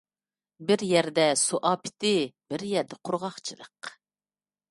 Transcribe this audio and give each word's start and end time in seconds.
بىر 0.69 0.83
يەردە 0.91 1.25
سۇ 1.41 1.59
ئاپىتى، 1.71 2.13
بىر 2.53 2.65
يەردە 2.71 2.99
قۇرغاقچىلىق. 3.09 3.93